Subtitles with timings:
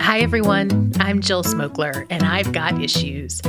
[0.00, 0.92] Hi, everyone.
[0.98, 3.40] I'm Jill Smokler, and I've got issues.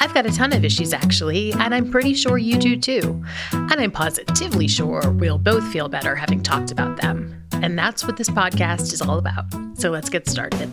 [0.00, 3.22] I've got a ton of issues, actually, and I'm pretty sure you do too.
[3.52, 7.44] And I'm positively sure we'll both feel better having talked about them.
[7.52, 9.44] And that's what this podcast is all about.
[9.74, 10.72] So let's get started.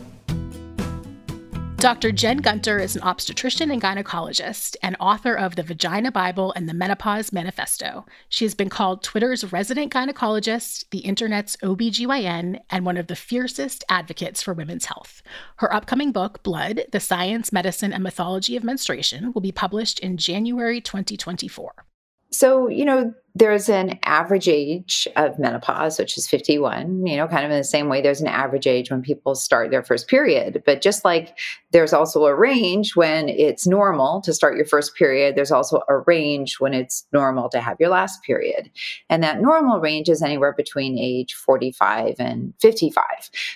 [1.86, 2.11] Dr.
[2.11, 6.73] Jen Gunter is an obstetrician and gynecologist and author of The Vagina Bible and the
[6.73, 8.07] Menopause Manifesto.
[8.27, 13.84] She has been called Twitter's resident gynecologist, the internet's OBGYN, and one of the fiercest
[13.88, 15.21] advocates for women's health.
[15.57, 20.17] Her upcoming book, Blood The Science, Medicine, and Mythology of Menstruation, will be published in
[20.17, 21.86] January 2024.
[22.35, 27.45] So, you know, there's an average age of menopause, which is 51, you know, kind
[27.45, 30.63] of in the same way there's an average age when people start their first period.
[30.66, 31.38] But just like
[31.71, 35.99] there's also a range when it's normal to start your first period, there's also a
[35.99, 38.70] range when it's normal to have your last period.
[39.09, 43.03] And that normal range is anywhere between age 45 and 55.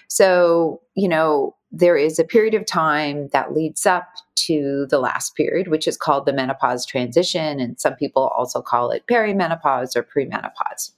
[0.08, 5.36] So, you know, there is a period of time that leads up to the last
[5.36, 7.60] period, which is called the menopause transition.
[7.60, 10.92] And some people also call it perimenopause or premenopause.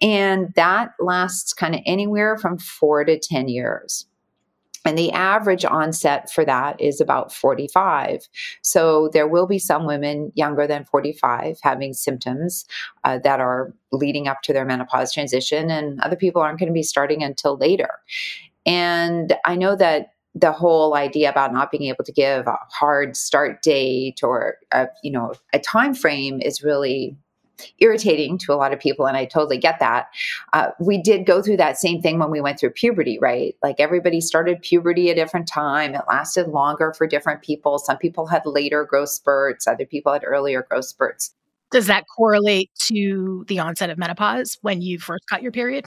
[0.00, 4.06] And that lasts kind of anywhere from four to 10 years.
[4.84, 8.28] And the average onset for that is about 45.
[8.60, 12.66] So there will be some women younger than 45 having symptoms
[13.02, 16.74] uh, that are leading up to their menopause transition, and other people aren't going to
[16.74, 17.88] be starting until later.
[18.66, 23.16] And I know that the whole idea about not being able to give a hard
[23.16, 27.16] start date or a, you know a time frame is really
[27.78, 30.08] irritating to a lot of people and i totally get that.
[30.52, 33.54] Uh, we did go through that same thing when we went through puberty right?
[33.62, 35.94] Like everybody started puberty a different time.
[35.94, 37.78] It lasted longer for different people.
[37.78, 39.68] Some people had later growth spurts.
[39.68, 41.32] Other people had earlier growth spurts.
[41.70, 45.86] Does that correlate to the onset of menopause when you first got your period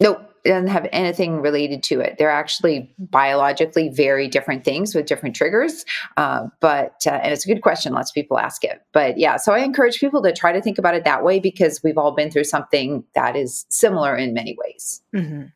[0.00, 2.16] Nope, it doesn't have anything related to it.
[2.18, 5.84] They're actually biologically very different things with different triggers.
[6.16, 7.92] Uh, but uh, and it's a good question.
[7.92, 8.80] Lots of people ask it.
[8.92, 11.82] But yeah, so I encourage people to try to think about it that way because
[11.82, 15.02] we've all been through something that is similar in many ways.
[15.14, 15.46] Mm-hmm.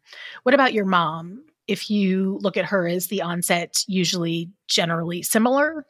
[0.43, 1.45] What about your mom?
[1.69, 5.87] If you look at her, is the onset usually generally similar?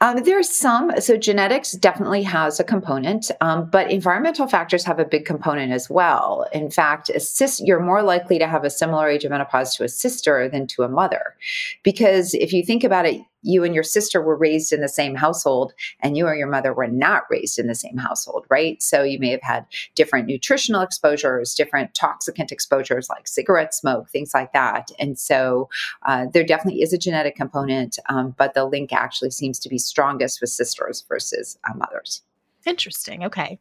[0.00, 5.04] Um, there's some, so genetics definitely has a component, um, but environmental factors have a
[5.04, 6.46] big component as well.
[6.52, 9.88] In fact, sis- you're more likely to have a similar age of menopause to a
[9.88, 11.34] sister than to a mother.
[11.82, 15.14] Because if you think about it, you and your sister were raised in the same
[15.14, 18.82] household and you or your mother were not raised in the same household, right?
[18.82, 24.32] So you may have had different nutritional exposures, different toxicant exposures like cigarette smoke, things
[24.34, 24.90] like that.
[24.98, 25.68] And so
[26.06, 29.78] uh, there definitely is a genetic component, um, but the link actually seems to be
[29.78, 32.22] strongest with sisters versus uh, mothers.
[32.66, 33.24] Interesting.
[33.24, 33.58] Okay.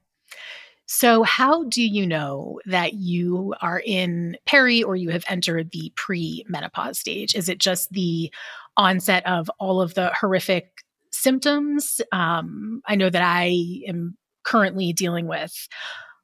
[0.91, 5.94] So, how do you know that you are in peri or you have entered the
[5.95, 7.35] pre menopause stage?
[7.35, 8.34] Is it just the
[8.79, 10.72] onset of all of the horrific
[11.12, 12.00] symptoms.
[12.13, 15.53] Um, I know that I am currently dealing with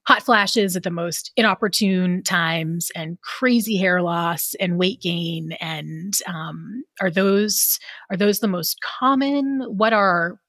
[0.07, 6.13] hot flashes at the most inopportune times and crazy hair loss and weight gain and
[6.27, 7.77] um, are those
[8.09, 10.39] are those the most common what are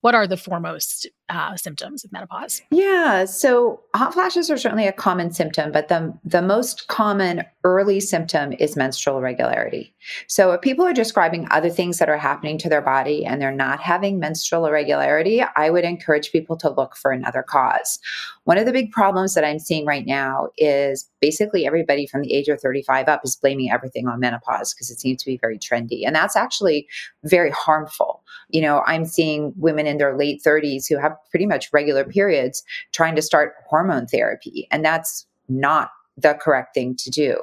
[0.00, 2.60] what are the foremost uh, symptoms of menopause?
[2.70, 8.00] Yeah, so hot flashes are certainly a common symptom, but the, the most common early
[8.00, 9.94] symptom is menstrual irregularity.
[10.26, 13.52] So if people are describing other things that are happening to their body and they're
[13.52, 17.98] not having menstrual irregularity, I would encourage people to look for another cause.
[18.44, 22.32] One of the big problems that I'm seeing right now is basically everybody from the
[22.32, 25.58] age of 35 up is blaming everything on menopause because it seems to be very
[25.58, 26.06] trendy.
[26.06, 26.88] And that's actually
[27.24, 28.24] very harmful.
[28.48, 32.62] You know, I'm seeing women in their late 30s who have pretty much regular periods
[32.92, 34.66] trying to start hormone therapy.
[34.70, 37.36] And that's not the correct thing to do.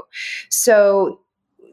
[0.49, 1.19] So,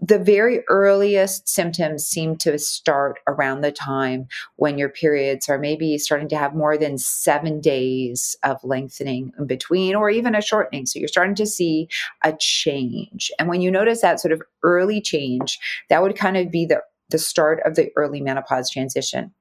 [0.07, 4.27] the very earliest symptoms seem to start around the time
[4.57, 9.47] when your periods are maybe starting to have more than seven days of lengthening in
[9.47, 10.85] between or even a shortening.
[10.85, 11.89] So you're starting to see
[12.23, 13.31] a change.
[13.39, 15.59] And when you notice that sort of early change,
[15.89, 19.33] that would kind of be the, the start of the early menopause transition.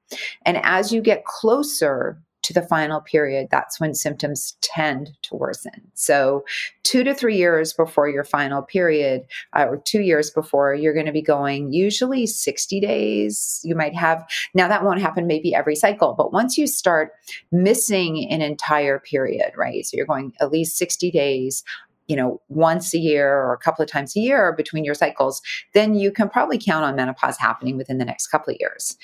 [0.45, 5.81] And as you get closer to the final period, that's when symptoms tend to worsen.
[5.93, 6.43] So,
[6.83, 9.23] two to three years before your final period,
[9.53, 13.61] uh, or two years before, you're going to be going usually 60 days.
[13.63, 17.11] You might have, now that won't happen maybe every cycle, but once you start
[17.51, 19.85] missing an entire period, right?
[19.85, 21.63] So, you're going at least 60 days
[22.07, 25.41] you know, once a year or a couple of times a year between your cycles,
[25.73, 28.97] then you can probably count on menopause happening within the next couple of years.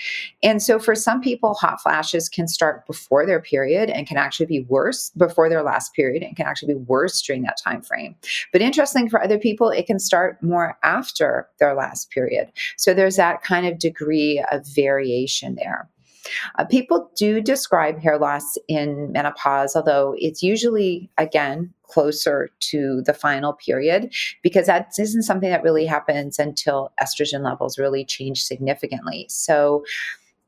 [0.43, 4.47] And so for some people, hot flashes can start before their period and can actually
[4.47, 8.15] be worse before their last period and can actually be worse during that time frame.
[8.51, 12.51] But interesting for other people, it can start more after their last period.
[12.77, 15.89] So there's that kind of degree of variation there.
[16.57, 23.13] Uh, people do describe hair loss in menopause, although it's usually, again, closer to the
[23.13, 29.25] final period because that isn't something that really happens until estrogen levels really change significantly.
[29.29, 29.83] So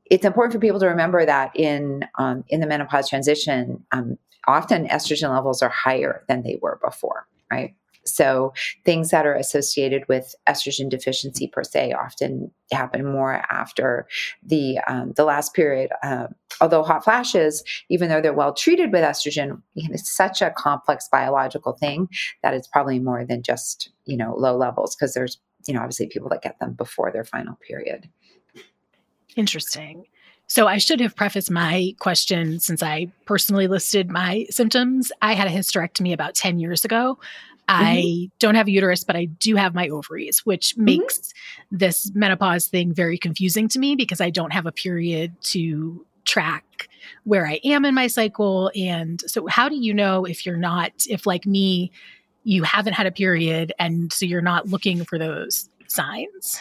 [0.06, 4.18] it's important for people to remember that in um, in the menopause transition, um,
[4.48, 7.74] often estrogen levels are higher than they were before, right?
[8.06, 8.54] So
[8.84, 14.08] things that are associated with estrogen deficiency per se often happen more after
[14.44, 15.92] the um, the last period.
[16.04, 16.28] Uh,
[16.60, 21.74] although hot flashes, even though they're well treated with estrogen, it's such a complex biological
[21.74, 22.08] thing
[22.44, 26.08] that it's probably more than just you know low levels because there's you know obviously
[26.08, 28.10] people that get them before their final period.
[29.36, 30.06] Interesting.
[30.52, 35.10] So I should have prefaced my question since I personally listed my symptoms.
[35.22, 37.18] I had a hysterectomy about 10 years ago.
[37.72, 37.84] Mm-hmm.
[37.84, 40.86] I don't have a uterus, but I do have my ovaries, which mm-hmm.
[40.86, 41.34] makes
[41.72, 46.90] this menopause thing very confusing to me because I don't have a period to track
[47.24, 48.72] where I am in my cycle.
[48.76, 51.92] And so, how do you know if you're not, if like me,
[52.44, 56.60] you haven't had a period and so you're not looking for those signs?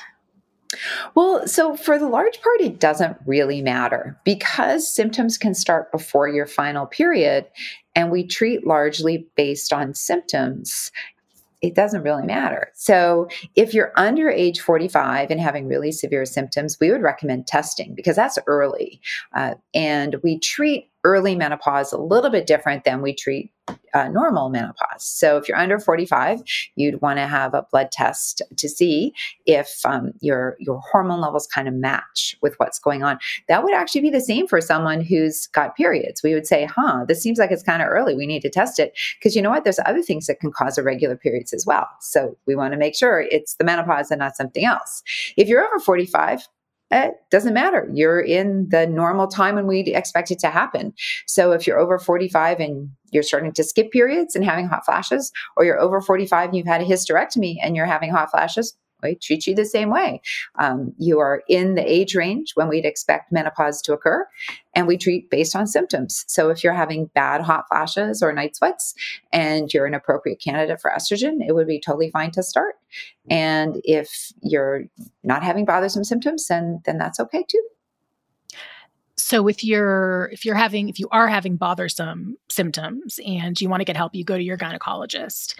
[1.14, 6.28] Well, so for the large part, it doesn't really matter because symptoms can start before
[6.28, 7.46] your final period
[7.96, 10.92] and we treat largely based on symptoms
[11.62, 12.70] it doesn't really matter.
[12.74, 17.94] So, if you're under age 45 and having really severe symptoms, we would recommend testing
[17.94, 19.00] because that's early.
[19.34, 23.52] Uh, and we treat early menopause a little bit different than we treat
[23.94, 25.04] uh, normal menopause.
[25.04, 26.42] So if you're under 45,
[26.76, 29.12] you'd want to have a blood test to see
[29.46, 33.18] if um, your your hormone levels kind of match with what's going on.
[33.48, 36.22] That would actually be the same for someone who's got periods.
[36.22, 38.14] We would say, "Huh, this seems like it's kind of early.
[38.14, 39.64] We need to test it." Because you know what?
[39.64, 41.88] There's other things that can cause irregular periods as well.
[42.00, 45.02] So we want to make sure it's the menopause and not something else.
[45.36, 46.46] If you're over 45,
[46.90, 47.88] it doesn't matter.
[47.92, 50.92] You're in the normal time when we expect it to happen.
[51.26, 55.30] So if you're over 45 and you're starting to skip periods and having hot flashes,
[55.56, 59.14] or you're over 45 and you've had a hysterectomy and you're having hot flashes, we
[59.14, 60.20] treat you the same way.
[60.58, 64.26] Um, you are in the age range when we'd expect menopause to occur,
[64.74, 66.24] and we treat based on symptoms.
[66.28, 68.94] So if you're having bad hot flashes or night sweats
[69.32, 72.76] and you're an appropriate candidate for estrogen, it would be totally fine to start.
[73.28, 74.84] And if you're
[75.22, 77.62] not having bothersome symptoms, then then that's okay too.
[79.16, 83.80] So if you're if you're having if you are having bothersome symptoms and you want
[83.80, 85.54] to get help, you go to your gynecologist.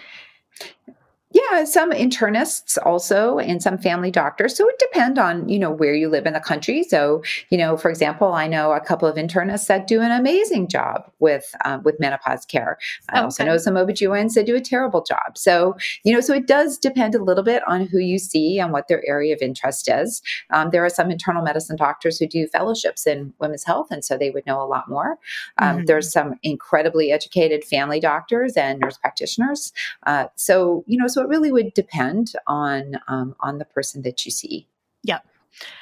[1.33, 4.57] Yeah, some internists also and some family doctors.
[4.57, 6.83] So it depend on, you know, where you live in the country.
[6.83, 10.67] So, you know, for example, I know a couple of internists that do an amazing
[10.67, 12.77] job with um, with menopause care.
[13.09, 13.23] I okay.
[13.23, 15.37] also know some OBGYNs that do a terrible job.
[15.37, 18.73] So, you know, so it does depend a little bit on who you see and
[18.73, 20.21] what their area of interest is.
[20.51, 24.17] Um, there are some internal medicine doctors who do fellowships in women's health, and so
[24.17, 25.17] they would know a lot more.
[25.59, 25.85] Um, mm-hmm.
[25.85, 29.71] There's some incredibly educated family doctors and nurse practitioners.
[30.05, 34.25] Uh, so, you know, so it really would depend on um, on the person that
[34.25, 34.67] you see.
[35.03, 35.25] Yep.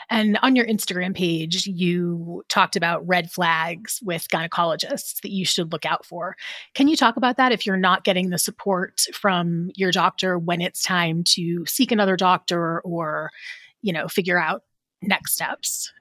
[0.10, 5.72] And on your Instagram page, you talked about red flags with gynecologists that you should
[5.72, 6.36] look out for.
[6.74, 10.62] Can you talk about that if you're not getting the support from your doctor when
[10.62, 13.30] it's time to seek another doctor or,
[13.82, 14.64] you know, figure out
[15.02, 15.94] next steps?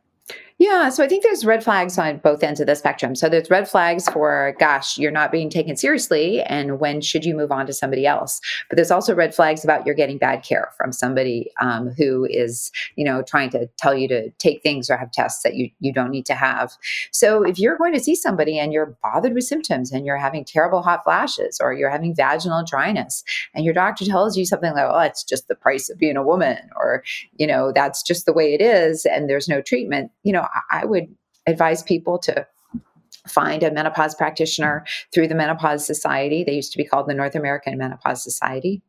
[0.61, 3.15] Yeah, so I think there's red flags on both ends of the spectrum.
[3.15, 7.37] So there's red flags for, gosh, you're not being taken seriously, and when should you
[7.37, 8.41] move on to somebody else?
[8.69, 12.73] But there's also red flags about you're getting bad care from somebody um, who is,
[12.97, 15.93] you know, trying to tell you to take things or have tests that you you
[15.93, 16.73] don't need to have.
[17.13, 20.45] So if you're going to see somebody and you're bothered with symptoms and you're having
[20.45, 23.23] terrible hot flashes or you're having vaginal dryness,
[23.55, 26.23] and your doctor tells you something like, "Oh, it's just the price of being a
[26.25, 27.05] woman," or
[27.37, 30.85] you know, that's just the way it is, and there's no treatment, you know I
[30.85, 31.15] would
[31.47, 32.47] advise people to
[33.27, 36.45] find a menopause practitioner through the Menopause Society.
[36.45, 38.83] They used to be called the North American Menopause Society.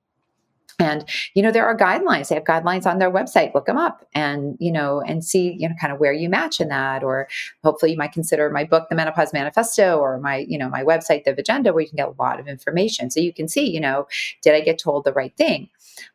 [0.82, 2.30] And you know there are guidelines.
[2.30, 3.54] They have guidelines on their website.
[3.54, 6.62] Look them up, and you know, and see you know kind of where you match
[6.62, 7.04] in that.
[7.04, 7.28] Or
[7.66, 11.26] hopefully, you might consider my book, The Menopause Manifesto, or my you know my website,
[11.26, 13.12] The Vajenda, where you can get a lot of information.
[13.12, 14.08] So you can see you know
[14.42, 15.68] did I get told the right thing.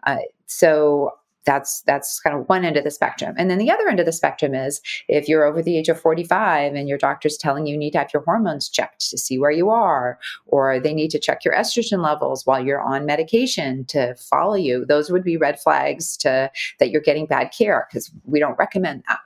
[0.05, 1.13] Uh, so
[1.45, 3.35] that's that's kind of one end of the spectrum.
[3.39, 6.01] And then the other end of the spectrum is if you're over the age of
[6.01, 9.39] 45 and your doctor's telling you, you need to have your hormones checked to see
[9.39, 13.85] where you are or they need to check your estrogen levels while you're on medication
[13.87, 18.11] to follow you those would be red flags to that you're getting bad care because
[18.25, 19.19] we don't recommend that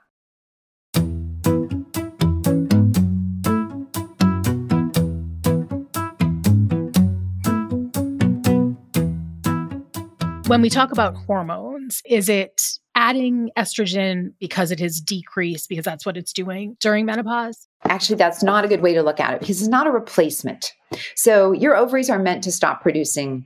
[10.49, 12.59] When we talk about hormones, is it
[12.95, 17.67] adding estrogen because it has decreased because that's what it's doing during menopause?
[17.83, 20.73] Actually, that's not a good way to look at it because it's not a replacement.
[21.13, 23.45] So your ovaries are meant to stop producing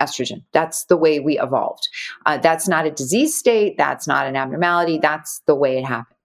[0.00, 0.42] estrogen.
[0.50, 1.88] That's the way we evolved.
[2.26, 3.76] Uh, that's not a disease state.
[3.78, 4.98] That's not an abnormality.
[4.98, 6.16] That's the way it happened.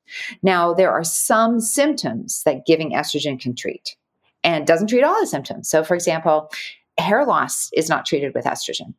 [0.41, 3.95] Now, there are some symptoms that giving estrogen can treat
[4.43, 5.69] and doesn't treat all the symptoms.
[5.69, 6.49] So, for example,
[6.97, 8.95] hair loss is not treated with estrogen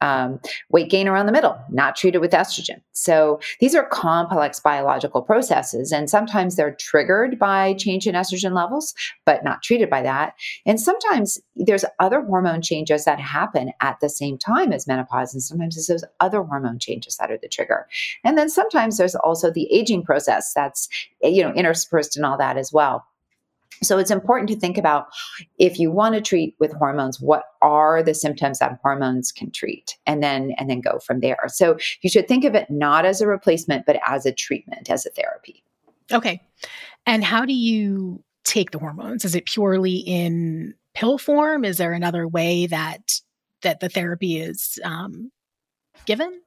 [0.00, 0.40] um,
[0.70, 2.80] weight gain around the middle, not treated with estrogen.
[2.92, 8.94] So these are complex biological processes, and sometimes they're triggered by change in estrogen levels,
[9.24, 10.34] but not treated by that.
[10.66, 15.42] And sometimes there's other hormone changes that happen at the same time as menopause, and
[15.42, 17.86] sometimes it's those other hormone changes that are the trigger.
[18.24, 20.88] And then sometimes there's also the aging process that's
[21.22, 23.06] you know interspersed in all that as well.
[23.82, 25.06] So it's important to think about
[25.58, 29.96] if you want to treat with hormones, what are the symptoms that hormones can treat
[30.06, 31.38] and then and then go from there.
[31.48, 35.06] So you should think of it not as a replacement but as a treatment, as
[35.06, 35.62] a therapy.
[36.12, 36.42] Okay.
[37.06, 39.24] And how do you take the hormones?
[39.24, 41.64] Is it purely in pill form?
[41.64, 43.20] Is there another way that
[43.62, 45.30] that the therapy is um,
[46.06, 46.40] given?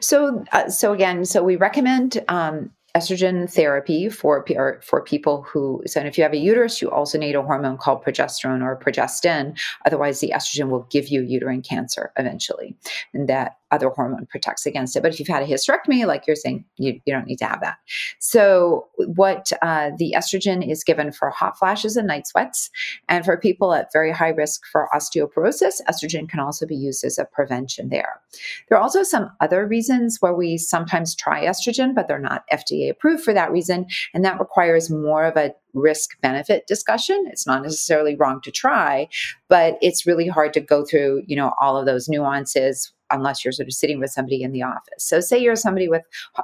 [0.00, 4.44] So, uh, so again, so we recommend um, estrogen therapy for
[4.82, 8.04] for people who so if you have a uterus you also need a hormone called
[8.04, 9.58] progesterone or progestin.
[9.84, 12.76] Otherwise the estrogen will give you uterine cancer eventually.
[13.12, 15.02] And that other hormone protects against it.
[15.02, 17.60] But if you've had a hysterectomy, like you're saying, you, you don't need to have
[17.60, 17.78] that.
[18.20, 22.70] So, what uh, the estrogen is given for hot flashes and night sweats.
[23.08, 27.18] And for people at very high risk for osteoporosis, estrogen can also be used as
[27.18, 28.20] a prevention there.
[28.68, 32.90] There are also some other reasons where we sometimes try estrogen, but they're not FDA
[32.90, 33.86] approved for that reason.
[34.14, 37.24] And that requires more of a risk benefit discussion.
[37.26, 39.08] It's not necessarily wrong to try,
[39.48, 43.52] but it's really hard to go through, you know, all of those nuances unless you're
[43.52, 45.04] sort of sitting with somebody in the office.
[45.04, 46.02] So, say you're somebody with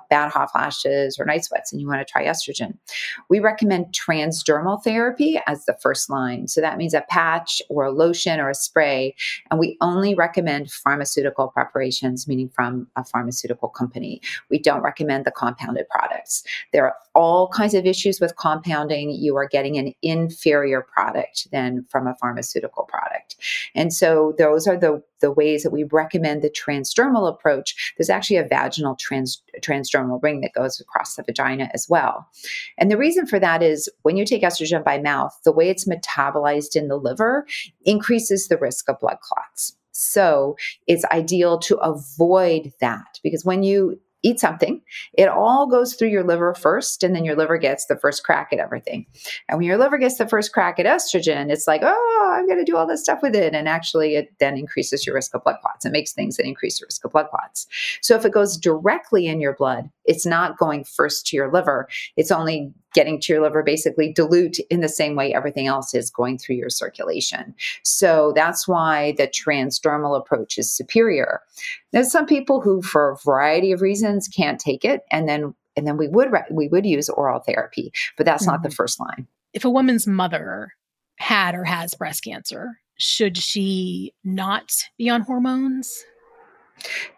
[0.08, 2.76] bad hot flashes or night sweats and you want to try estrogen.
[3.28, 6.48] We recommend transdermal therapy as the first line.
[6.48, 9.14] So, that means a patch or a lotion or a spray.
[9.50, 14.20] And we only recommend pharmaceutical preparations, meaning from a pharmaceutical company.
[14.50, 16.44] We don't recommend the compounded products.
[16.72, 19.10] There are all kinds of issues with compounding.
[19.10, 23.36] You are getting an inferior product than from a pharmaceutical product.
[23.74, 28.36] And so, those are the the ways that we recommend the transdermal approach, there's actually
[28.36, 32.28] a vaginal trans, transdermal ring that goes across the vagina as well.
[32.78, 35.88] And the reason for that is when you take estrogen by mouth, the way it's
[35.88, 37.46] metabolized in the liver
[37.84, 39.76] increases the risk of blood clots.
[39.92, 44.80] So it's ideal to avoid that because when you eat something,
[45.14, 48.50] it all goes through your liver first, and then your liver gets the first crack
[48.52, 49.06] at everything.
[49.48, 52.58] And when your liver gets the first crack at estrogen, it's like, oh, I'm going
[52.58, 53.54] to do all this stuff with it.
[53.54, 55.86] And actually, it then increases your risk of blood clots.
[55.86, 57.66] It makes things that increase your risk of blood clots.
[58.02, 61.88] So if it goes directly in your blood, it's not going first to your liver.
[62.16, 66.10] It's only getting to your liver basically dilute in the same way everything else is
[66.10, 67.54] going through your circulation.
[67.82, 71.40] So that's why the transdermal approach is superior.
[71.92, 75.86] There's some people who, for a variety of reasons, can't take it, and then and
[75.86, 78.52] then we would re- we would use oral therapy, but that's mm-hmm.
[78.52, 78.74] not the mm-hmm.
[78.74, 79.26] first line.
[79.52, 80.72] If a woman's mother
[81.16, 86.04] had or has breast cancer, should she not be on hormones?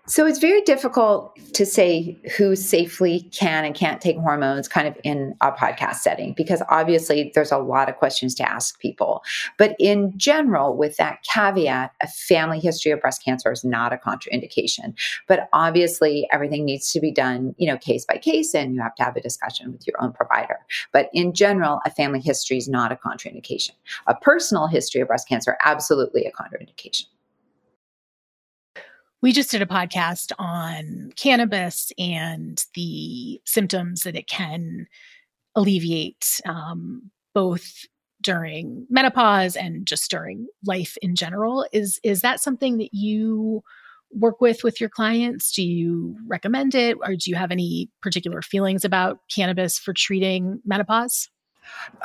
[0.09, 4.97] So it's very difficult to say who safely can and can't take hormones kind of
[5.05, 9.23] in a podcast setting because obviously there's a lot of questions to ask people.
[9.59, 13.97] But in general, with that caveat, a family history of breast cancer is not a
[13.97, 14.95] contraindication.
[15.29, 18.97] But obviously everything needs to be done, you know, case by case and you have
[18.97, 20.59] to have a discussion with your own provider.
[20.93, 23.71] But in general, a family history is not a contraindication.
[24.09, 27.05] A personal history of breast cancer absolutely a contraindication.
[29.23, 34.87] We just did a podcast on cannabis and the symptoms that it can
[35.55, 37.87] alleviate, um, both
[38.21, 41.67] during menopause and just during life in general.
[41.73, 43.63] Is is that something that you
[44.11, 45.53] work with with your clients?
[45.53, 50.61] Do you recommend it, or do you have any particular feelings about cannabis for treating
[50.65, 51.29] menopause?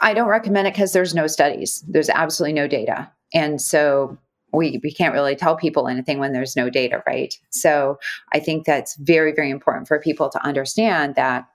[0.02, 1.84] I don't recommend it because there's no studies.
[1.88, 4.18] There's absolutely no data, and so
[4.54, 7.34] we, we can't really tell people anything when there's no data, right?
[7.50, 8.00] So
[8.34, 11.46] I think that's very, very important for people to understand that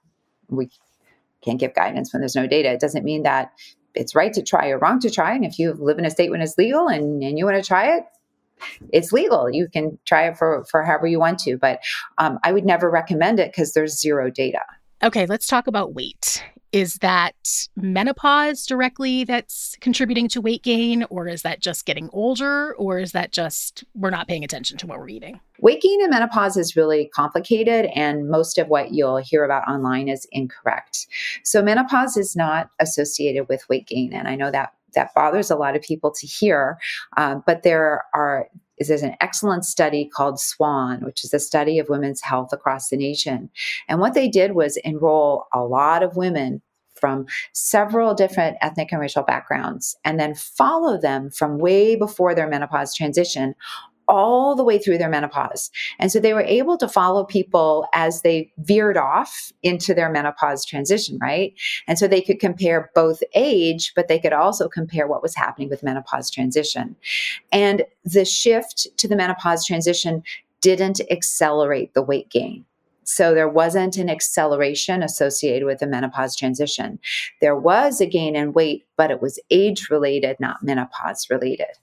[0.48, 0.70] we
[1.42, 2.70] can't give guidance when there's no data.
[2.70, 3.52] It doesn't mean that
[3.94, 5.34] it's right to try or wrong to try.
[5.34, 7.66] And if you live in a state when it's legal and, and you want to
[7.66, 8.04] try it,
[8.92, 9.50] it's legal.
[9.50, 11.56] You can try it for, for however you want to.
[11.56, 11.80] But
[12.18, 14.60] um, I would never recommend it because there's zero data.
[15.02, 16.44] Okay, let's talk about weight.
[16.72, 17.34] Is that
[17.76, 23.12] menopause directly that's contributing to weight gain, or is that just getting older, or is
[23.12, 25.38] that just we're not paying attention to what we're eating?
[25.60, 30.08] Weight gain in menopause is really complicated, and most of what you'll hear about online
[30.08, 31.06] is incorrect.
[31.44, 35.56] So, menopause is not associated with weight gain, and I know that that bothers a
[35.56, 36.78] lot of people to hear,
[37.16, 38.48] uh, but there are
[38.78, 42.88] is there's an excellent study called SWAN, which is a study of women's health across
[42.88, 43.50] the nation.
[43.88, 46.62] And what they did was enroll a lot of women
[46.94, 52.48] from several different ethnic and racial backgrounds and then follow them from way before their
[52.48, 53.54] menopause transition
[54.08, 55.70] all the way through their menopause.
[55.98, 60.64] And so they were able to follow people as they veered off into their menopause
[60.64, 61.54] transition, right?
[61.86, 65.68] And so they could compare both age, but they could also compare what was happening
[65.68, 66.96] with menopause transition.
[67.52, 70.22] And the shift to the menopause transition
[70.60, 72.64] didn't accelerate the weight gain.
[73.04, 76.98] So there wasn't an acceleration associated with the menopause transition.
[77.40, 81.78] There was a gain in weight, but it was age related, not menopause related.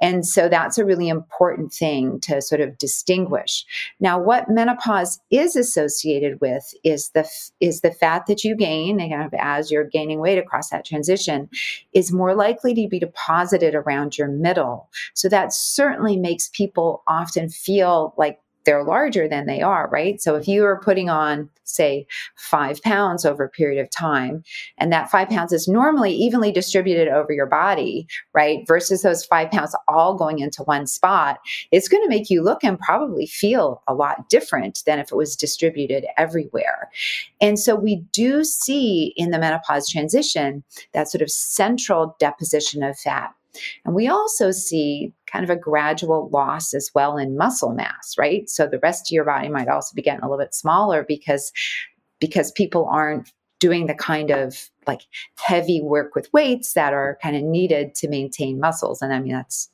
[0.00, 3.64] And so that's a really important thing to sort of distinguish.
[4.00, 7.28] Now, what menopause is associated with is the
[7.60, 11.48] is the fat that you gain, kind of as you're gaining weight across that transition,
[11.92, 14.88] is more likely to be deposited around your middle.
[15.14, 20.20] So that certainly makes people often feel like they're larger than they are, right?
[20.20, 22.06] So if you are putting on, say,
[22.36, 24.42] five pounds over a period of time,
[24.76, 28.66] and that five pounds is normally evenly distributed over your body, right?
[28.66, 31.38] Versus those five pounds all going into one spot,
[31.72, 35.16] it's going to make you look and probably feel a lot different than if it
[35.16, 36.90] was distributed everywhere.
[37.40, 42.98] And so we do see in the menopause transition that sort of central deposition of
[42.98, 43.32] fat.
[43.84, 48.48] And we also see kind of a gradual loss as well in muscle mass, right?
[48.48, 51.52] So the rest of your body might also be getting a little bit smaller because
[52.18, 55.02] because people aren't doing the kind of like
[55.38, 59.02] heavy work with weights that are kind of needed to maintain muscles.
[59.02, 59.70] And I mean that's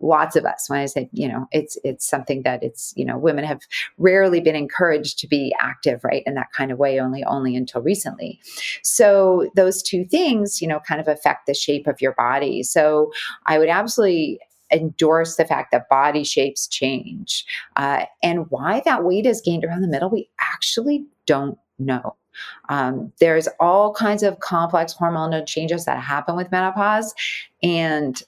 [0.00, 3.18] lots of us when i say you know it's it's something that it's you know
[3.18, 3.60] women have
[3.98, 7.80] rarely been encouraged to be active right in that kind of way only only until
[7.82, 8.40] recently.
[8.82, 12.62] So those two things you know kind of affect the shape of your body.
[12.62, 13.12] So
[13.46, 14.40] i would absolutely
[14.72, 17.44] endorse the fact that body shapes change.
[17.76, 22.16] Uh, and why that weight is gained around the middle we actually don't know.
[22.70, 27.14] Um, there's all kinds of complex hormonal changes that happen with menopause
[27.62, 28.22] and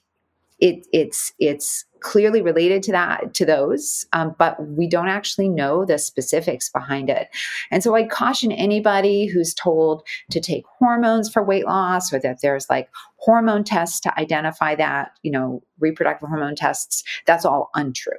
[0.59, 5.85] it, it's it's clearly related to that to those um, but we don't actually know
[5.85, 7.29] the specifics behind it.
[7.71, 12.41] And so i caution anybody who's told to take hormones for weight loss or that
[12.41, 18.13] there's like hormone tests to identify that you know reproductive hormone tests that's all untrue.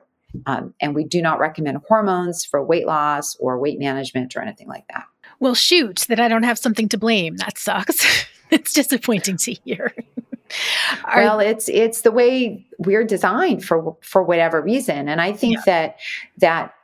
[0.44, 4.68] Um, and we do not recommend hormones for weight loss or weight management or anything
[4.68, 5.04] like that.
[5.40, 7.36] Well shoot that i don't have something to blame.
[7.36, 8.26] That sucks.
[8.48, 9.92] It's disappointing to hear
[11.04, 15.56] Are, well, it's it's the way we're designed for for whatever reason, and I think
[15.56, 15.62] yeah.
[15.66, 15.96] that
[16.38, 16.74] that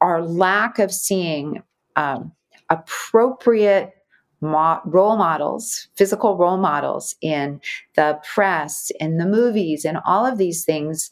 [0.00, 1.62] our lack of seeing
[1.96, 2.32] um,
[2.70, 3.94] appropriate
[4.40, 7.60] mo- role models, physical role models in
[7.96, 11.10] the press, in the movies, and all of these things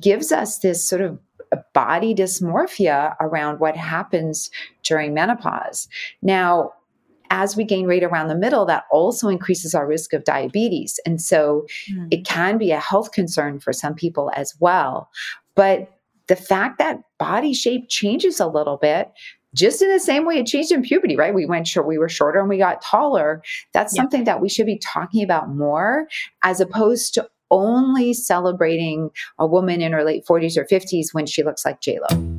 [0.00, 1.18] gives us this sort of
[1.72, 4.50] body dysmorphia around what happens
[4.82, 5.88] during menopause.
[6.22, 6.72] Now,
[7.30, 10.98] as we gain weight around the middle, that also increases our risk of diabetes.
[11.06, 12.08] And so mm.
[12.10, 15.10] it can be a health concern for some people as well.
[15.54, 15.90] But
[16.28, 19.12] the fact that body shape changes a little bit,
[19.54, 21.34] just in the same way it changed in puberty, right?
[21.34, 23.42] We went short, we were shorter and we got taller.
[23.72, 24.02] That's yeah.
[24.02, 26.08] something that we should be talking about more
[26.42, 31.42] as opposed to only celebrating a woman in her late 40s or 50s when she
[31.42, 32.35] looks like JLo.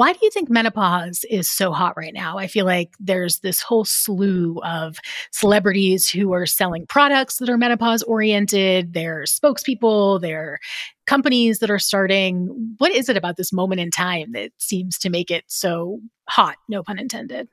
[0.00, 2.38] Why do you think menopause is so hot right now?
[2.38, 4.96] I feel like there's this whole slew of
[5.30, 10.58] celebrities who are selling products that are menopause oriented, they're spokespeople, they're
[11.06, 12.76] companies that are starting.
[12.78, 16.56] What is it about this moment in time that seems to make it so hot,
[16.66, 17.50] no pun intended?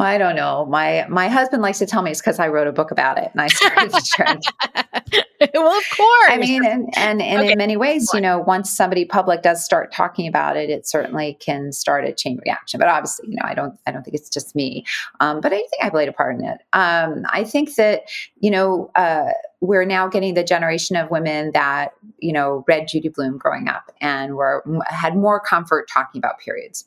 [0.00, 0.66] I don't know.
[0.66, 3.30] My my husband likes to tell me it's because I wrote a book about it
[3.32, 4.42] and I started the trend.
[5.54, 6.28] well, of course.
[6.28, 7.52] I mean, and and, and okay.
[7.52, 11.38] in many ways, you know, once somebody public does start talking about it, it certainly
[11.40, 12.78] can start a chain reaction.
[12.78, 14.84] But obviously, you know, I don't I don't think it's just me.
[15.20, 16.60] Um, but I think I played a part in it.
[16.72, 18.02] Um, I think that
[18.40, 18.90] you know.
[18.94, 23.66] Uh, we're now getting the generation of women that you know read Judy Blume growing
[23.66, 26.84] up and were had more comfort talking about periods.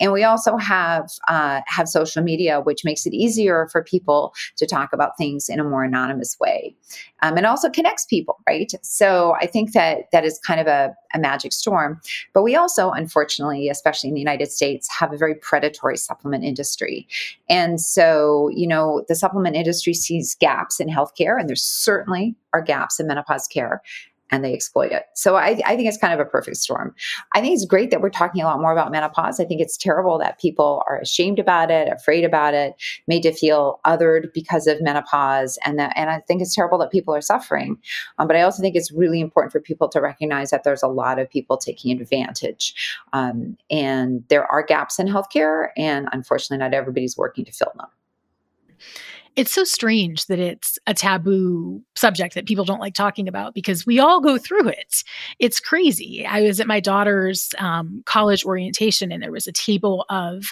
[0.00, 4.66] And we also have uh, have social media, which makes it easier for people to
[4.66, 6.74] talk about things in a more anonymous way,
[7.22, 8.72] um, and also connects people, right?
[8.82, 12.00] So I think that that is kind of a, a magic storm.
[12.32, 17.06] But we also, unfortunately, especially in the United States, have a very predatory supplement industry,
[17.48, 22.62] and so you know the supplement industry sees gaps in healthcare, and there certainly are
[22.62, 23.82] gaps in menopause care
[24.30, 25.04] and they exploit it.
[25.14, 26.94] So I, I, think it's kind of a perfect storm.
[27.34, 29.40] I think it's great that we're talking a lot more about menopause.
[29.40, 32.74] I think it's terrible that people are ashamed about it, afraid about it,
[33.06, 35.92] made to feel othered because of menopause, and that.
[35.96, 37.78] And I think it's terrible that people are suffering.
[38.18, 40.88] Um, but I also think it's really important for people to recognize that there's a
[40.88, 42.74] lot of people taking advantage,
[43.12, 47.88] um, and there are gaps in healthcare, and unfortunately, not everybody's working to fill them
[49.38, 53.86] it's so strange that it's a taboo subject that people don't like talking about because
[53.86, 55.04] we all go through it.
[55.38, 56.26] It's crazy.
[56.26, 60.46] I was at my daughter's um, college orientation and there was a table of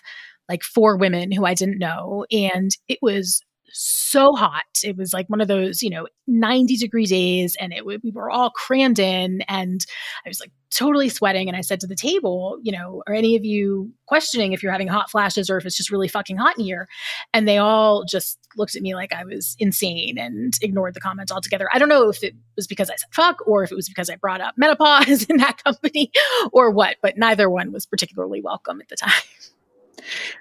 [0.49, 2.27] like four women who I didn't know.
[2.31, 4.65] And it was so hot.
[4.85, 8.31] It was like one of those, you know, 90 degree days and it we were
[8.31, 9.85] all crammed in and
[10.25, 13.37] I was like totally sweating and I said to the table, you know, are any
[13.37, 16.59] of you questioning if you're having hot flashes or if it's just really fucking hot
[16.59, 16.89] in here?
[17.33, 21.33] And they all just looked at me like I was insane and ignored the comments
[21.33, 21.69] altogether.
[21.73, 24.11] I don't know if it was because I said fuck or if it was because
[24.11, 26.11] I brought up menopause in that company
[26.53, 29.13] or what, but neither one was particularly welcome at the time.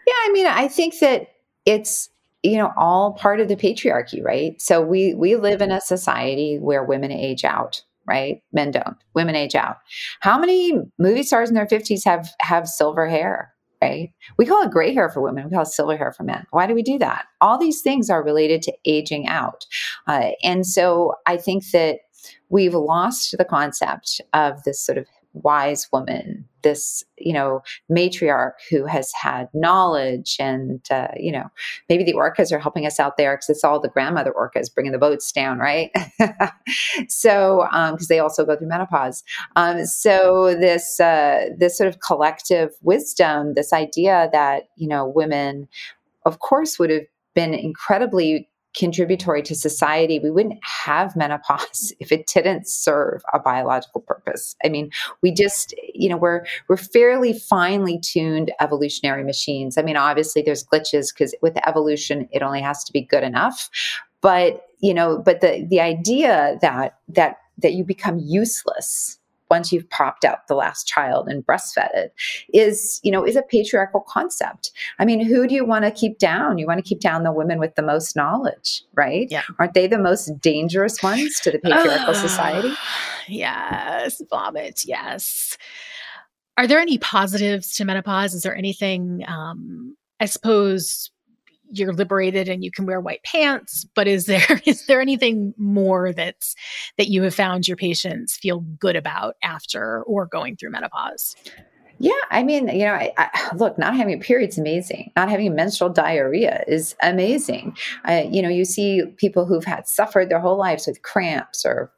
[0.05, 1.29] Yeah, I mean, I think that
[1.65, 2.09] it's
[2.45, 4.60] you know all part of the patriarchy right?
[4.62, 8.43] So we we live in a society where women age out right?
[8.53, 8.97] Men don't.
[9.15, 9.77] Women age out.
[10.19, 14.12] How many movie stars in their 50s have have silver hair right?
[14.38, 15.45] We call it gray hair for women.
[15.45, 16.45] We call it silver hair for men.
[16.51, 17.25] Why do we do that?
[17.41, 19.65] All these things are related to aging out.
[20.08, 21.99] Uh, and so i think that
[22.49, 28.86] we've lost the concept of this sort of wise woman, this, you know, matriarch who
[28.86, 30.36] has had knowledge.
[30.39, 31.49] And, uh, you know,
[31.88, 34.91] maybe the orcas are helping us out there because it's all the grandmother orcas bringing
[34.91, 35.91] the boats down, right?
[37.08, 39.23] so, because um, they also go through menopause.
[39.56, 45.69] Um, so, this, uh, this sort of collective wisdom, this idea that, you know, women,
[46.25, 52.27] of course, would have been incredibly contributory to society, we wouldn't have menopause if it
[52.27, 54.55] didn't serve a biological purpose.
[54.63, 59.77] I mean, we just, you know, we're we're fairly finely tuned evolutionary machines.
[59.77, 63.69] I mean, obviously there's glitches because with evolution it only has to be good enough.
[64.21, 69.17] But, you know, but the the idea that that that you become useless
[69.49, 72.13] once you've popped out the last child and breastfed it
[72.53, 74.71] is you know is a patriarchal concept.
[74.99, 76.58] I mean who do you want to keep down?
[76.58, 79.27] You want to keep down the women with the most knowledge right?
[79.29, 79.43] Yeah.
[79.60, 82.73] aren't they the most dangerous ones to the patriarchal society?
[83.27, 84.21] Yes.
[84.29, 84.84] Vomit.
[84.86, 85.58] Yes.
[86.58, 88.34] Are there any positives to menopause?
[88.34, 91.12] Is there anything um i suppose
[91.71, 96.13] you're liberated and you can wear white pants but is there is there anything more
[96.13, 96.56] that's
[96.97, 101.36] that you have found your patients feel good about after or going through menopause
[101.97, 105.12] yeah, I mean, you know, I, I, look, not having a period is amazing.
[105.15, 107.78] Not having menstrual diarrhea is amazing.
[108.08, 111.91] you know, you see people who've had suffered their whole lives with cramps or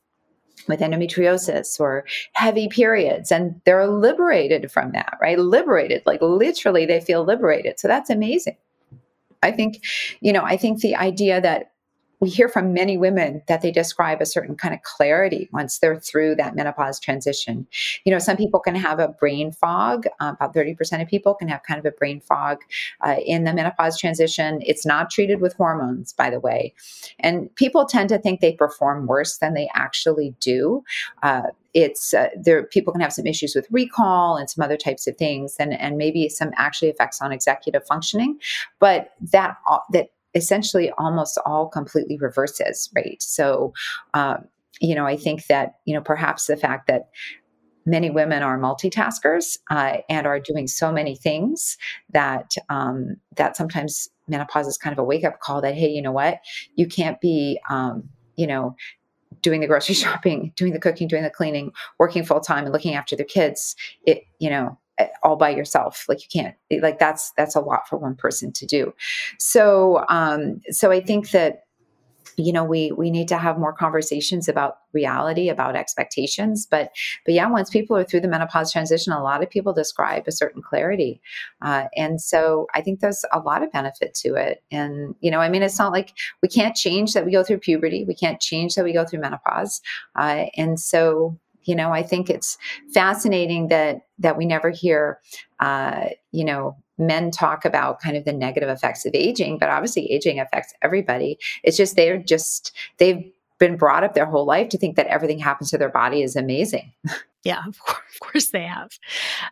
[0.68, 5.40] with endometriosis or heavy periods and they're liberated from that, right?
[5.40, 7.80] Liberated, like literally they feel liberated.
[7.80, 8.58] So that's amazing.
[9.43, 9.84] I think,
[10.21, 11.71] you know, I think the idea that
[12.20, 16.00] we hear from many women that they describe a certain kind of clarity once they're
[16.00, 17.68] through that menopause transition.
[18.06, 20.08] You know, some people can have a brain fog.
[20.20, 22.60] Uh, about 30% of people can have kind of a brain fog
[23.02, 24.62] uh, in the menopause transition.
[24.66, 26.74] It's not treated with hormones, by the way.
[27.20, 30.84] And people tend to think they perform worse than they actually do.
[31.22, 35.06] Uh, it's uh, there people can have some issues with recall and some other types
[35.06, 38.40] of things and and maybe some actually effects on executive functioning
[38.80, 43.22] but that uh, that essentially almost all completely reverses, right?
[43.22, 43.74] So,
[44.13, 44.46] um,
[44.80, 47.10] you know, I think that, you know, perhaps the fact that
[47.88, 51.78] many women are multitaskers uh, and are doing so many things
[52.12, 56.02] that um, that sometimes menopause is kind of a wake up call that hey you
[56.02, 56.40] know what
[56.76, 58.04] you can't be um,
[58.36, 58.76] you know
[59.42, 62.94] doing the grocery shopping doing the cooking doing the cleaning working full time and looking
[62.94, 64.78] after the kids it you know
[65.24, 66.06] all by yourself.
[66.08, 68.94] Like you can't like that's that's a lot for one person to do.
[69.40, 71.64] So um so i think that
[72.40, 76.68] you know we we need to have more conversations about reality about expectations.
[76.70, 76.92] But
[77.26, 80.32] but yeah once people are through the menopause transition a lot of people describe a
[80.32, 81.22] certain clarity.
[81.62, 84.64] Uh, and so i think there's a lot of benefit to it.
[84.72, 87.60] And you know i mean it's not like we can't change that we go through
[87.60, 88.06] puberty.
[88.06, 89.82] We can't change that we go through menopause.
[90.16, 92.58] Uh, and so you know i think it's
[92.94, 95.20] fascinating that that we never hear
[95.60, 100.12] uh, you know men talk about kind of the negative effects of aging, but obviously
[100.12, 101.38] aging affects everybody.
[101.64, 103.24] It's just they're just, they've
[103.60, 106.36] been brought up their whole life to think that everything happens to their body is
[106.36, 106.94] amazing.
[107.44, 108.90] Yeah, of course, of course they have.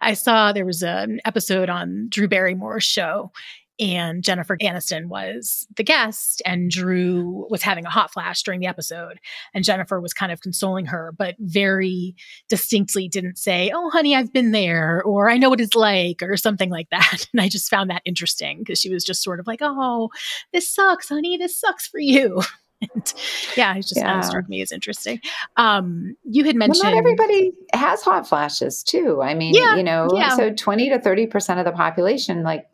[0.02, 3.32] I saw there was an episode on Drew Barrymore's show,
[3.80, 8.68] and Jennifer Aniston was the guest, and Drew was having a hot flash during the
[8.68, 9.20] episode.
[9.54, 12.16] And Jennifer was kind of consoling her, but very
[12.48, 16.38] distinctly didn't say, Oh, honey, I've been there, or I know what it's like, or
[16.38, 17.28] something like that.
[17.36, 20.10] And I just found that interesting because she was just sort of like, Oh,
[20.54, 22.42] this sucks, honey, this sucks for you.
[22.94, 23.14] And
[23.56, 24.04] yeah, it just yeah.
[24.04, 25.22] kind of struck me as interesting.
[25.56, 29.22] Um, you had mentioned well, not everybody has hot flashes too.
[29.24, 30.36] I mean, yeah, you know, yeah.
[30.36, 32.68] so 20 to 30% of the population like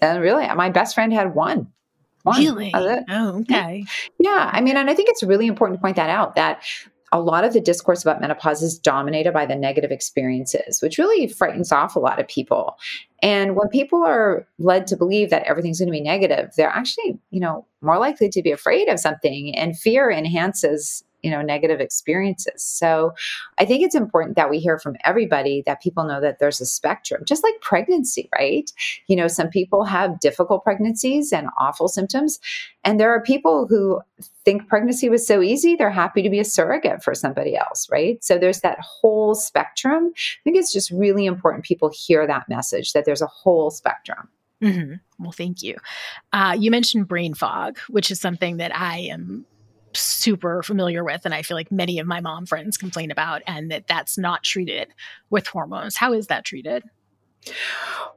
[0.00, 1.70] and really, my best friend had one.
[2.22, 2.38] One.
[2.38, 2.72] Really?
[2.74, 3.84] Oh, okay.
[4.18, 4.50] Yeah.
[4.52, 6.62] I mean, and I think it's really important to point that out that
[7.12, 11.26] a lot of the discourse about menopause is dominated by the negative experiences, which really
[11.26, 12.76] frightens off a lot of people.
[13.22, 17.18] And when people are led to believe that everything's going to be negative, they're actually,
[17.30, 19.56] you know, more likely to be afraid of something.
[19.56, 22.64] And fear enhances you know negative experiences.
[22.64, 23.12] So
[23.58, 26.66] i think it's important that we hear from everybody that people know that there's a
[26.66, 28.70] spectrum just like pregnancy right?
[29.06, 32.38] You know some people have difficult pregnancies and awful symptoms
[32.84, 34.00] and there are people who
[34.44, 38.22] think pregnancy was so easy they're happy to be a surrogate for somebody else right?
[38.24, 40.12] So there's that whole spectrum.
[40.16, 44.28] I think it's just really important people hear that message that there's a whole spectrum.
[44.62, 44.94] Mm-hmm.
[45.18, 45.76] Well, thank you.
[46.32, 49.46] Uh, you mentioned brain fog, which is something that I am
[49.92, 53.70] super familiar with and i feel like many of my mom friends complain about and
[53.70, 54.88] that that's not treated
[55.30, 55.96] with hormones.
[55.96, 56.84] How is that treated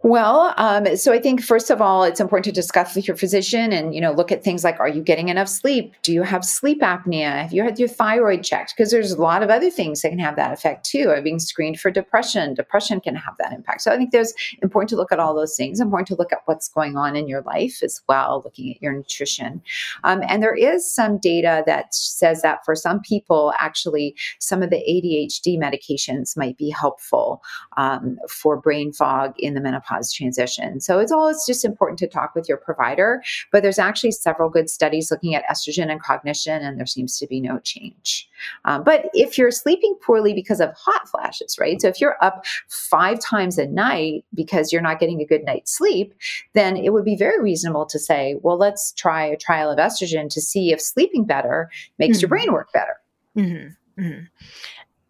[0.03, 3.71] well, um, so I think first of all, it's important to discuss with your physician
[3.71, 5.93] and you know look at things like: Are you getting enough sleep?
[6.03, 7.43] Do you have sleep apnea?
[7.43, 8.73] Have you had your thyroid checked?
[8.75, 11.09] Because there's a lot of other things that can have that effect too.
[11.09, 12.53] Are being screened for depression?
[12.53, 13.81] Depression can have that impact.
[13.81, 15.79] So I think there's important to look at all those things.
[15.79, 18.91] Important to look at what's going on in your life as well, looking at your
[18.91, 19.61] nutrition.
[20.03, 24.69] Um, and there is some data that says that for some people, actually, some of
[24.69, 27.41] the ADHD medications might be helpful
[27.77, 30.79] um, for brain fog in the menopause transition.
[30.79, 33.23] So it's always just important to talk with your provider.
[33.51, 37.27] But there's actually several good studies looking at estrogen and cognition, and there seems to
[37.27, 38.29] be no change.
[38.65, 41.81] Um, but if you're sleeping poorly because of hot flashes, right?
[41.81, 45.75] So if you're up five times a night because you're not getting a good night's
[45.75, 46.13] sleep,
[46.53, 50.29] then it would be very reasonable to say, well, let's try a trial of estrogen
[50.29, 52.21] to see if sleeping better makes mm-hmm.
[52.21, 52.97] your brain work better.
[53.37, 54.01] Mm-hmm.
[54.01, 54.25] Mm-hmm.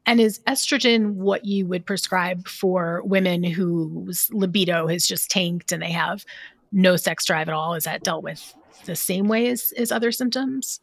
[0.06, 5.82] And is estrogen what you would prescribe for women whose libido has just tanked and
[5.82, 6.26] they have
[6.72, 7.74] no sex drive at all?
[7.74, 8.54] Is that dealt with
[8.86, 10.82] the same way as, as other symptoms?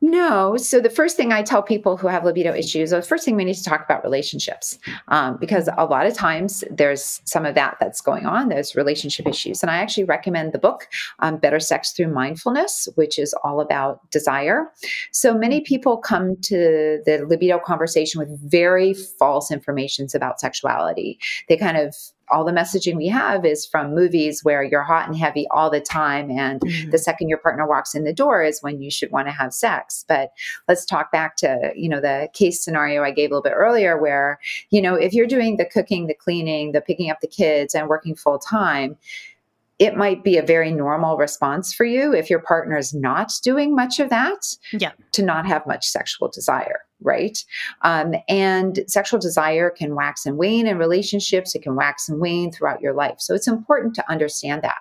[0.00, 0.56] No.
[0.56, 3.44] So the first thing I tell people who have libido issues, the first thing we
[3.44, 7.78] need to talk about relationships, um, because a lot of times there's some of that
[7.80, 8.48] that's going on.
[8.48, 13.18] There's relationship issues, and I actually recommend the book um, "Better Sex Through Mindfulness," which
[13.18, 14.66] is all about desire.
[15.10, 21.18] So many people come to the libido conversation with very false informations about sexuality.
[21.48, 21.96] They kind of
[22.30, 25.80] all the messaging we have is from movies where you're hot and heavy all the
[25.80, 26.90] time and mm-hmm.
[26.90, 29.52] the second your partner walks in the door is when you should want to have
[29.52, 30.32] sex but
[30.68, 34.00] let's talk back to you know the case scenario i gave a little bit earlier
[34.00, 34.38] where
[34.70, 37.88] you know if you're doing the cooking the cleaning the picking up the kids and
[37.88, 38.96] working full time
[39.78, 43.74] it might be a very normal response for you if your partner is not doing
[43.74, 44.92] much of that yeah.
[45.12, 47.44] to not have much sexual desire right
[47.82, 52.50] um, and sexual desire can wax and wane in relationships it can wax and wane
[52.50, 54.78] throughout your life so it's important to understand that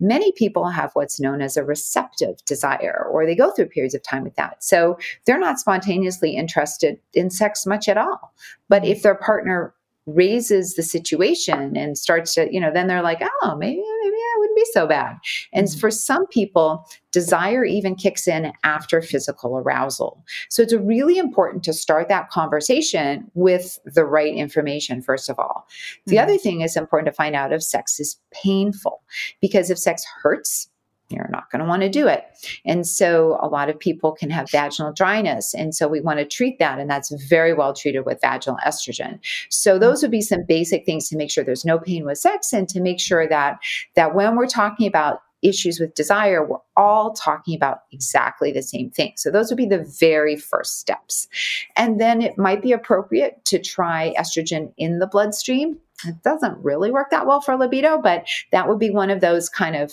[0.00, 4.02] Many people have what's known as a receptive desire, or they go through periods of
[4.02, 4.62] time with that.
[4.64, 8.32] So they're not spontaneously interested in sex much at all.
[8.68, 9.74] But if their partner
[10.06, 14.36] raises the situation and starts to, you know, then they're like, oh, maybe, maybe that
[14.38, 15.16] wouldn't be so bad.
[15.52, 15.80] And mm-hmm.
[15.80, 20.22] for some people, desire even kicks in after physical arousal.
[20.50, 25.66] So it's really important to start that conversation with the right information, first of all.
[26.06, 26.22] The mm-hmm.
[26.24, 29.02] other thing is important to find out if sex is painful,
[29.40, 30.68] because if sex hurts,
[31.14, 32.24] you're not going to want to do it.
[32.64, 35.54] And so a lot of people can have vaginal dryness.
[35.54, 36.78] And so we want to treat that.
[36.78, 39.18] And that's very well treated with vaginal estrogen.
[39.50, 39.80] So mm-hmm.
[39.80, 42.68] those would be some basic things to make sure there's no pain with sex and
[42.68, 43.58] to make sure that
[43.94, 48.90] that when we're talking about issues with desire, we're all talking about exactly the same
[48.90, 49.12] thing.
[49.16, 51.28] So, those would be the very first steps.
[51.76, 55.78] And then it might be appropriate to try estrogen in the bloodstream.
[56.06, 59.48] It doesn't really work that well for libido, but that would be one of those
[59.48, 59.92] kind of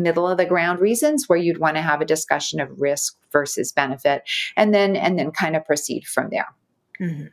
[0.00, 3.72] middle of the ground reasons where you'd want to have a discussion of risk versus
[3.72, 4.22] benefit
[4.56, 6.48] and then and then kind of proceed from there.
[7.00, 7.26] Mm-hmm.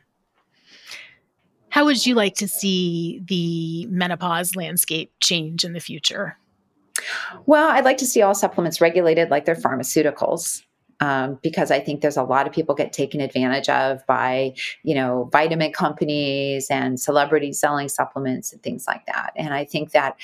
[1.69, 6.38] How would you like to see the menopause landscape change in the future?
[7.45, 10.63] Well, I'd like to see all supplements regulated like they're pharmaceuticals.
[11.02, 14.93] Um, because I think there's a lot of people get taken advantage of by, you
[14.93, 19.32] know, vitamin companies and celebrities selling supplements and things like that.
[19.38, 20.17] And I think that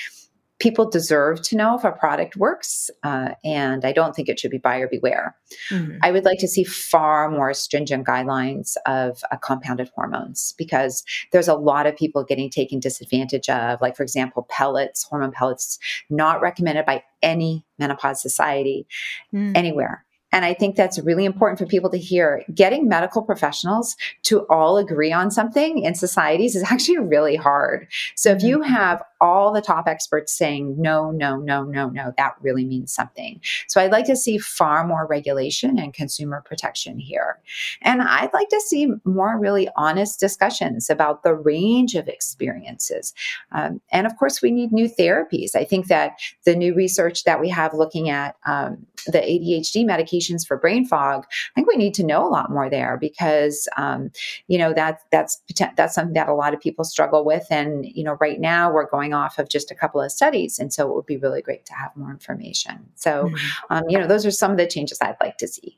[0.65, 4.49] people deserve to know if a product works, uh, and I don't think it should
[4.49, 5.36] be buyer beware.
[5.69, 5.99] Mm-hmm.
[6.01, 11.47] I would like to see far more stringent guidelines of uh, compounded hormones because there's
[11.47, 15.78] a lot of people getting taken disadvantage of, like, for example, pellets, hormone pellets,
[16.10, 18.88] not recommended by any menopause society
[19.34, 19.56] mm.
[19.56, 20.04] anywhere.
[20.36, 22.43] And I think that's really important for people to hear.
[22.54, 27.88] Getting medical professionals to all agree on something in societies is actually really hard.
[28.17, 28.69] So if you mm-hmm.
[28.69, 33.39] have all the top experts saying no, no, no, no, no, that really means something.
[33.69, 37.39] So I'd like to see far more regulation and consumer protection here.
[37.82, 43.13] And I'd like to see more really honest discussions about the range of experiences.
[43.54, 45.56] Um, and of course, we need new therapies.
[45.56, 49.86] I think that the new research that we have looking at um, the ADHD
[50.25, 53.67] medications for brain fog, I think we need to know a lot more there because,
[53.77, 54.11] um,
[54.47, 55.41] you know, that, that's,
[55.75, 57.45] that's something that a lot of people struggle with.
[57.49, 60.59] And, you know, right now we're going off of just a couple of studies.
[60.59, 62.89] And so it would be really great to have more information.
[62.95, 63.73] So, mm-hmm.
[63.73, 65.77] um, you know, those are some of the changes I'd like to see.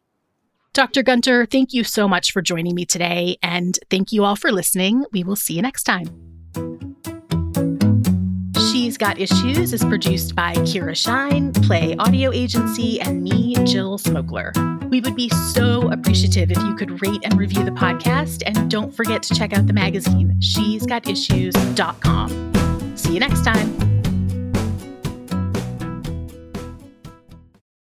[0.74, 1.02] Dr.
[1.02, 3.38] Gunter, thank you so much for joining me today.
[3.42, 5.06] And thank you all for listening.
[5.12, 6.37] We will see you next time.
[8.98, 14.54] Got Issues is produced by Keira Shein, Play Audio Agency, and me, Jill Smokler.
[14.90, 18.44] We would be so appreciative if you could rate and review the podcast.
[18.46, 22.94] And don't forget to check out the magazine, she's got issues.com.
[22.96, 23.97] See you next time.